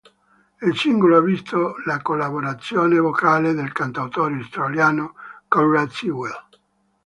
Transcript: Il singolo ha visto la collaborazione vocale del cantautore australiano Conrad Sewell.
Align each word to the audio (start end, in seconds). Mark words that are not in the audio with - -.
Il 0.63 0.75
singolo 0.75 1.17
ha 1.17 1.21
visto 1.21 1.75
la 1.85 2.01
collaborazione 2.01 2.97
vocale 2.97 3.53
del 3.53 3.71
cantautore 3.71 4.33
australiano 4.33 5.13
Conrad 5.47 5.89
Sewell. 5.89 6.45